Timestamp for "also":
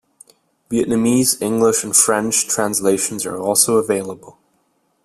3.37-3.77